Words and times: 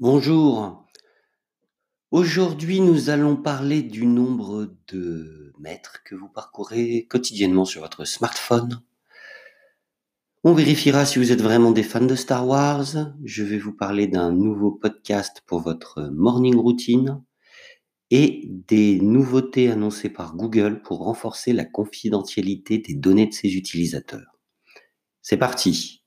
Bonjour. 0.00 0.86
Aujourd'hui, 2.10 2.80
nous 2.80 3.10
allons 3.10 3.36
parler 3.36 3.82
du 3.82 4.06
nombre 4.06 4.74
de 4.88 5.52
mètres 5.58 6.02
que 6.06 6.14
vous 6.14 6.30
parcourez 6.30 7.06
quotidiennement 7.06 7.66
sur 7.66 7.82
votre 7.82 8.06
smartphone. 8.06 8.80
On 10.42 10.54
vérifiera 10.54 11.04
si 11.04 11.18
vous 11.18 11.32
êtes 11.32 11.42
vraiment 11.42 11.70
des 11.70 11.82
fans 11.82 12.06
de 12.06 12.14
Star 12.14 12.48
Wars. 12.48 13.12
Je 13.24 13.44
vais 13.44 13.58
vous 13.58 13.74
parler 13.74 14.06
d'un 14.06 14.32
nouveau 14.32 14.70
podcast 14.70 15.42
pour 15.44 15.60
votre 15.60 16.08
morning 16.14 16.56
routine 16.56 17.22
et 18.10 18.48
des 18.48 19.02
nouveautés 19.02 19.70
annoncées 19.70 20.08
par 20.08 20.34
Google 20.34 20.80
pour 20.80 21.00
renforcer 21.00 21.52
la 21.52 21.66
confidentialité 21.66 22.78
des 22.78 22.94
données 22.94 23.26
de 23.26 23.34
ses 23.34 23.54
utilisateurs. 23.54 24.38
C'est 25.20 25.36
parti. 25.36 25.99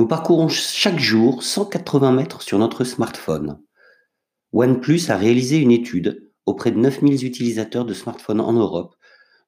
Nous 0.00 0.08
parcourons 0.08 0.48
chaque 0.48 0.98
jour 0.98 1.42
180 1.42 2.12
mètres 2.12 2.40
sur 2.40 2.58
notre 2.58 2.84
smartphone. 2.84 3.60
OnePlus 4.54 5.10
a 5.10 5.18
réalisé 5.18 5.58
une 5.58 5.72
étude 5.72 6.32
auprès 6.46 6.70
de 6.70 6.78
9000 6.78 7.26
utilisateurs 7.26 7.84
de 7.84 7.92
smartphones 7.92 8.40
en 8.40 8.54
Europe, 8.54 8.94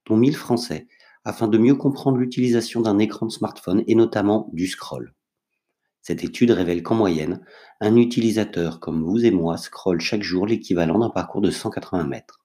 dont 0.05 0.19
1000 0.19 0.37
Français, 0.37 0.89
afin 1.25 1.49
de 1.49 1.57
mieux 1.57 1.75
comprendre 1.75 2.19
l'utilisation 2.19 2.83
d'un 2.83 2.99
écran 2.99 3.25
de 3.25 3.33
smartphone 3.33 3.83
et 3.87 3.95
notamment 3.95 4.51
du 4.53 4.67
scroll. 4.67 5.15
Cette 6.03 6.23
étude 6.23 6.51
révèle 6.51 6.83
qu'en 6.83 6.97
moyenne, 6.97 7.41
un 7.81 7.97
utilisateur 7.97 8.79
comme 8.79 9.03
vous 9.03 9.25
et 9.25 9.31
moi 9.31 9.57
scrolle 9.57 10.03
chaque 10.03 10.23
jour 10.23 10.47
l'équivalent 10.47 10.99
d'un 10.99 11.09
parcours 11.09 11.41
de 11.41 11.51
180 11.51 12.05
mètres. 12.05 12.45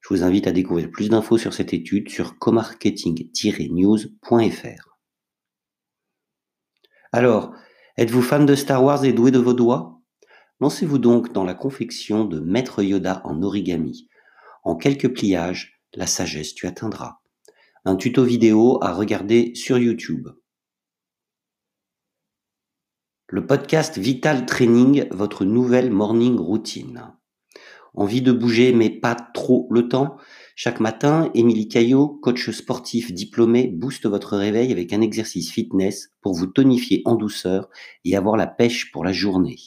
Je 0.00 0.12
vous 0.12 0.24
invite 0.24 0.48
à 0.48 0.52
découvrir 0.52 0.90
plus 0.90 1.08
d'infos 1.08 1.38
sur 1.38 1.54
cette 1.54 1.72
étude 1.72 2.08
sur 2.08 2.36
comarketing-news.fr. 2.40 4.95
Alors, 7.12 7.54
êtes-vous 7.96 8.22
fan 8.22 8.46
de 8.46 8.54
Star 8.54 8.82
Wars 8.82 9.04
et 9.04 9.12
doué 9.12 9.30
de 9.30 9.38
vos 9.38 9.52
doigts? 9.52 10.00
Lancez-vous 10.60 10.98
donc 10.98 11.32
dans 11.32 11.44
la 11.44 11.54
confection 11.54 12.24
de 12.24 12.40
Maître 12.40 12.82
Yoda 12.82 13.20
en 13.24 13.42
origami. 13.42 14.08
En 14.64 14.74
quelques 14.74 15.12
pliages, 15.14 15.80
la 15.94 16.06
sagesse 16.06 16.54
tu 16.54 16.66
atteindras. 16.66 17.18
Un 17.84 17.96
tuto 17.96 18.24
vidéo 18.24 18.82
à 18.82 18.92
regarder 18.92 19.54
sur 19.54 19.78
YouTube. 19.78 20.28
Le 23.28 23.46
podcast 23.46 23.98
Vital 23.98 24.46
Training, 24.46 25.06
votre 25.10 25.44
nouvelle 25.44 25.90
morning 25.90 26.36
routine. 26.36 27.12
Envie 27.94 28.22
de 28.22 28.32
bouger 28.32 28.72
mais 28.72 28.90
pas 28.90 29.14
trop 29.14 29.68
le 29.70 29.88
temps? 29.88 30.16
Chaque 30.58 30.80
matin, 30.80 31.30
Émilie 31.34 31.68
Caillot, 31.68 32.08
coach 32.22 32.48
sportif 32.48 33.12
diplômé, 33.12 33.68
booste 33.68 34.06
votre 34.06 34.38
réveil 34.38 34.72
avec 34.72 34.94
un 34.94 35.02
exercice 35.02 35.52
fitness 35.52 36.08
pour 36.22 36.32
vous 36.32 36.46
tonifier 36.46 37.02
en 37.04 37.14
douceur 37.14 37.68
et 38.06 38.16
avoir 38.16 38.38
la 38.38 38.46
pêche 38.46 38.90
pour 38.90 39.04
la 39.04 39.12
journée. 39.12 39.58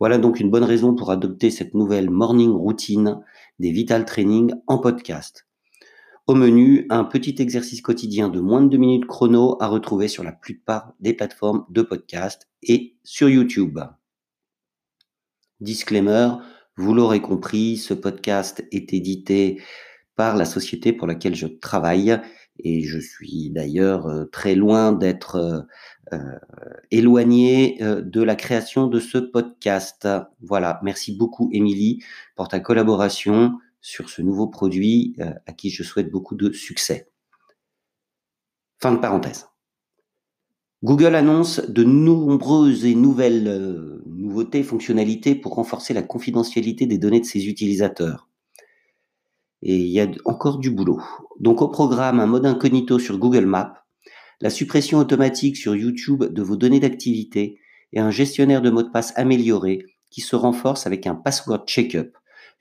Voilà 0.00 0.18
donc 0.18 0.40
une 0.40 0.50
bonne 0.50 0.64
raison 0.64 0.96
pour 0.96 1.12
adopter 1.12 1.52
cette 1.52 1.74
nouvelle 1.74 2.10
morning 2.10 2.50
routine 2.50 3.20
des 3.60 3.70
Vital 3.70 4.04
Training 4.04 4.52
en 4.66 4.78
podcast. 4.78 5.46
Au 6.26 6.34
menu, 6.34 6.88
un 6.90 7.04
petit 7.04 7.36
exercice 7.38 7.80
quotidien 7.80 8.28
de 8.30 8.40
moins 8.40 8.62
de 8.62 8.70
deux 8.70 8.78
minutes 8.78 9.06
chrono 9.06 9.58
à 9.60 9.68
retrouver 9.68 10.08
sur 10.08 10.24
la 10.24 10.32
plupart 10.32 10.92
des 10.98 11.14
plateformes 11.14 11.64
de 11.70 11.82
podcast 11.82 12.48
et 12.64 12.96
sur 13.04 13.28
YouTube. 13.28 13.78
Disclaimer, 15.60 16.30
vous 16.78 16.94
l'aurez 16.94 17.20
compris, 17.20 17.76
ce 17.76 17.92
podcast 17.92 18.64
est 18.70 18.94
édité 18.94 19.60
par 20.14 20.36
la 20.36 20.44
société 20.44 20.92
pour 20.92 21.08
laquelle 21.08 21.34
je 21.34 21.48
travaille 21.48 22.20
et 22.60 22.82
je 22.84 23.00
suis 23.00 23.50
d'ailleurs 23.50 24.06
euh, 24.06 24.26
très 24.26 24.54
loin 24.54 24.92
d'être 24.92 25.34
euh, 25.36 25.60
euh, 26.12 26.38
éloigné 26.92 27.78
de 27.80 28.22
la 28.22 28.36
création 28.36 28.86
de 28.86 29.00
ce 29.00 29.18
podcast. 29.18 30.08
Voilà, 30.40 30.78
merci 30.84 31.16
beaucoup 31.16 31.50
Émilie 31.52 32.00
pour 32.36 32.46
ta 32.46 32.60
collaboration 32.60 33.58
sur 33.80 34.08
ce 34.08 34.22
nouveau 34.22 34.46
produit 34.46 35.16
à 35.46 35.52
qui 35.52 35.70
je 35.70 35.82
souhaite 35.82 36.10
beaucoup 36.12 36.36
de 36.36 36.52
succès. 36.52 37.10
Fin 38.80 38.92
de 38.92 38.98
parenthèse. 38.98 39.48
Google 40.84 41.16
annonce 41.16 41.60
de 41.68 41.82
nombreuses 41.82 42.84
et 42.84 42.94
nouvelles 42.94 43.97
fonctionnalités 44.62 45.34
pour 45.34 45.54
renforcer 45.54 45.94
la 45.94 46.02
confidentialité 46.02 46.86
des 46.86 46.98
données 46.98 47.20
de 47.20 47.24
ses 47.24 47.48
utilisateurs. 47.48 48.28
Et 49.62 49.76
il 49.76 49.88
y 49.88 50.00
a 50.00 50.08
encore 50.24 50.58
du 50.58 50.70
boulot. 50.70 51.00
Donc 51.40 51.62
au 51.62 51.68
programme, 51.68 52.20
un 52.20 52.26
mode 52.26 52.46
incognito 52.46 52.98
sur 52.98 53.18
Google 53.18 53.46
Maps, 53.46 53.74
la 54.40 54.50
suppression 54.50 54.98
automatique 54.98 55.56
sur 55.56 55.74
YouTube 55.74 56.24
de 56.24 56.42
vos 56.42 56.56
données 56.56 56.80
d'activité 56.80 57.58
et 57.92 58.00
un 58.00 58.10
gestionnaire 58.10 58.62
de 58.62 58.70
mots 58.70 58.82
de 58.82 58.90
passe 58.90 59.12
amélioré 59.16 59.84
qui 60.10 60.20
se 60.20 60.36
renforce 60.36 60.86
avec 60.86 61.06
un 61.06 61.14
password 61.14 61.64
checkup, 61.66 62.12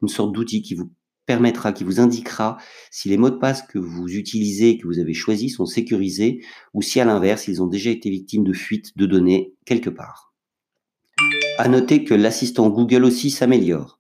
une 0.01 0.07
sorte 0.07 0.33
d'outil 0.33 0.61
qui 0.61 0.73
vous 0.73 0.91
permettra, 1.25 1.73
qui 1.73 1.83
vous 1.83 1.99
indiquera 1.99 2.57
si 2.89 3.09
les 3.09 3.17
mots 3.17 3.29
de 3.29 3.35
passe 3.35 3.61
que 3.61 3.77
vous 3.77 4.07
utilisez, 4.07 4.77
que 4.77 4.87
vous 4.87 4.99
avez 4.99 5.13
choisis 5.13 5.55
sont 5.55 5.65
sécurisés 5.65 6.43
ou 6.73 6.81
si 6.81 6.99
à 6.99 7.05
l'inverse, 7.05 7.47
ils 7.47 7.61
ont 7.61 7.67
déjà 7.67 7.91
été 7.91 8.09
victimes 8.09 8.43
de 8.43 8.53
fuites 8.53 8.97
de 8.97 9.05
données 9.05 9.53
quelque 9.65 9.89
part. 9.89 10.26
À 11.57 11.67
noter 11.67 12.03
que 12.03 12.13
l'assistant 12.13 12.69
Google 12.69 13.03
aussi 13.03 13.31
s'améliore. 13.31 13.99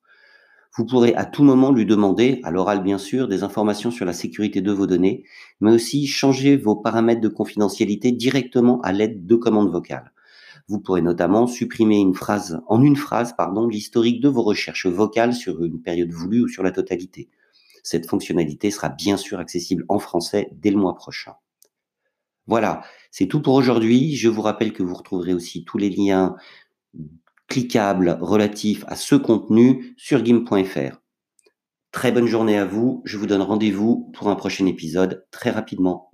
Vous 0.75 0.85
pourrez 0.85 1.15
à 1.15 1.25
tout 1.25 1.43
moment 1.43 1.71
lui 1.71 1.87
demander, 1.87 2.39
à 2.43 2.51
l'oral 2.51 2.83
bien 2.83 2.99
sûr, 2.99 3.27
des 3.27 3.41
informations 3.41 3.89
sur 3.89 4.05
la 4.05 4.13
sécurité 4.13 4.61
de 4.61 4.71
vos 4.71 4.85
données, 4.85 5.23
mais 5.59 5.71
aussi 5.71 6.05
changer 6.05 6.55
vos 6.55 6.75
paramètres 6.75 7.19
de 7.19 7.27
confidentialité 7.29 8.11
directement 8.11 8.79
à 8.81 8.91
l'aide 8.91 9.25
de 9.25 9.35
commandes 9.35 9.71
vocales. 9.71 10.13
Vous 10.67 10.79
pourrez 10.79 11.01
notamment 11.01 11.47
supprimer 11.47 11.97
une 11.97 12.13
phrase, 12.13 12.61
en 12.67 12.83
une 12.83 12.95
phrase, 12.95 13.33
pardon, 13.35 13.67
l'historique 13.67 14.21
de 14.21 14.29
vos 14.29 14.43
recherches 14.43 14.85
vocales 14.85 15.33
sur 15.33 15.63
une 15.63 15.81
période 15.81 16.11
voulue 16.11 16.43
ou 16.43 16.47
sur 16.47 16.61
la 16.61 16.71
totalité. 16.71 17.27
Cette 17.81 18.05
fonctionnalité 18.05 18.69
sera 18.69 18.89
bien 18.89 19.17
sûr 19.17 19.39
accessible 19.39 19.83
en 19.89 19.97
français 19.97 20.51
dès 20.51 20.69
le 20.69 20.77
mois 20.77 20.93
prochain. 20.93 21.33
Voilà, 22.45 22.83
c'est 23.09 23.25
tout 23.25 23.41
pour 23.41 23.55
aujourd'hui. 23.55 24.15
Je 24.15 24.29
vous 24.29 24.43
rappelle 24.43 24.73
que 24.73 24.83
vous 24.83 24.93
retrouverez 24.93 25.33
aussi 25.33 25.65
tous 25.65 25.79
les 25.79 25.89
liens 25.89 26.35
cliquables 27.47 28.17
relatifs 28.21 28.83
à 28.87 28.95
ce 28.95 29.15
contenu 29.15 29.93
sur 29.97 30.23
gim.fr. 30.23 31.01
Très 31.91 32.11
bonne 32.11 32.27
journée 32.27 32.57
à 32.57 32.65
vous. 32.65 33.01
Je 33.05 33.17
vous 33.17 33.25
donne 33.25 33.41
rendez-vous 33.41 34.11
pour 34.13 34.29
un 34.29 34.35
prochain 34.35 34.65
épisode 34.65 35.25
très 35.31 35.49
rapidement. 35.49 36.11